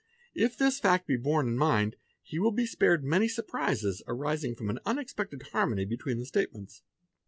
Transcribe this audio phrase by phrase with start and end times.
[0.33, 4.71] If this fact be borne in mind, he will be spared many surprises arising from
[4.71, 6.81] an unexpected harmony— between the statements.